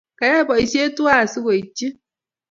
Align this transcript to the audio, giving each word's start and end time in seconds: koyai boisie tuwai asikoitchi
koyai 0.17 0.47
boisie 0.47 0.83
tuwai 0.95 1.19
asikoitchi 1.23 1.85